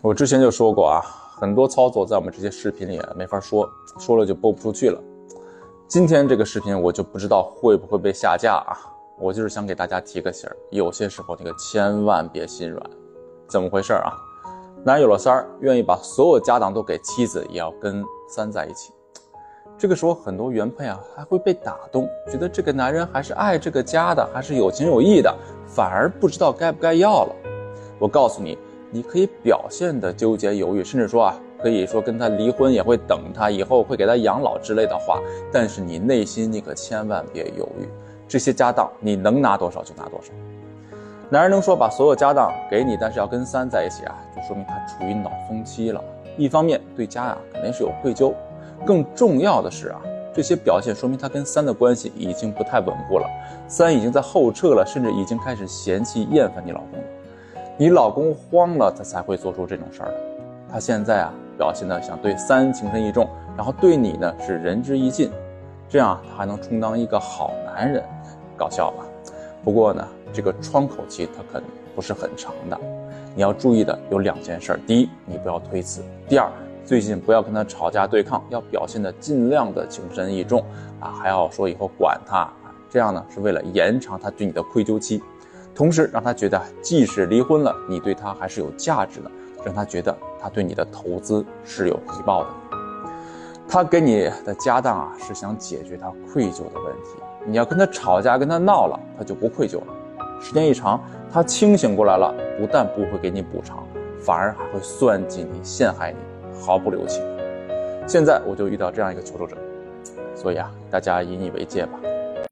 [0.00, 1.02] 我之前就说过啊，
[1.40, 5.02] 很多操作在我们这些视频里没法说，说了就播不出去了。
[5.88, 8.78] 今天这个视频我就不知道会不会被下架啊。
[9.18, 12.80] 我就是想给大家提个醒儿，有些时候那个千万别心软。
[13.48, 14.12] 怎么回事啊？
[14.84, 18.92] 男人有了三儿，愿意把所有家当都给妻子，也要跟三在一起。
[19.76, 25.36] 这个时候很多原配啊还会被打动，觉得这个男人还是爱这个家的，还是有情有义的，
[25.66, 27.34] 反而不知道该不该要了。
[27.98, 28.56] 我告诉你。
[28.90, 35.20] 你可以表现的纠结犹豫，甚至说啊，可以说跟他离婚也会等他，以后会给他养老之类的话。
[35.52, 37.86] 但是你内心你可千万别犹豫，
[38.26, 40.32] 这些家当你能拿多少就拿多少。
[41.30, 46.02] 男人能说把所有家当给你，但是要跟三在一起啊，就说明他处于脑风期了。
[46.38, 48.32] 一方面对家啊肯定是有愧疚，
[48.86, 50.00] 更重要的是啊，
[50.32, 53.26] 这些表现说明他跟三的关系已经不太稳固了，
[53.68, 57.04] 三已经在后撤了，甚至已经开始嫌弃厌烦你老公了。
[57.80, 60.12] 你老公慌了，他才会做出这种事儿。
[60.68, 65.30] 他现在啊，表现的想对三情深意重，然后对你呢是仁至义尽，
[65.88, 68.02] 这样他还能充当一个好男人，
[68.56, 69.04] 搞笑吧？
[69.62, 72.76] 不过呢，这个窗口期他可能不是很长的。
[73.36, 76.50] 你要注意的有两件事：第一，你不要推辞；第二，
[76.84, 80.64] 最近不要跟他吵架对抗，要表现的尽量的情深意重
[80.98, 82.52] 啊，还要说以后管他，
[82.90, 85.22] 这样呢是为了延长他对你的愧疚期。
[85.78, 89.30] 同时让他觉得，即使离婚了，你对他还是有价值的，
[89.64, 90.12] 让他觉得
[90.42, 92.48] 他对你的投资是有回报的。
[93.68, 97.10] 他给你的家当啊，是想解决他愧疚的问题。
[97.46, 99.94] 你要跟他吵架，跟他闹了，他就不愧疚了。
[100.40, 101.00] 时间一长，
[101.32, 103.86] 他清醒过来了，不但不会给你补偿，
[104.20, 106.18] 反而还会算计你、陷害你，
[106.60, 107.22] 毫不留情。
[108.04, 109.56] 现在我就遇到这样一个求助者，
[110.34, 112.00] 所以啊，大家引以为戒吧。